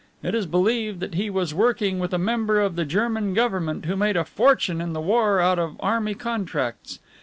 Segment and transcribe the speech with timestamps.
[0.23, 3.95] It is believed that he was working with a member of the German Government who
[3.95, 6.97] made a fortune in the war out of army contracts.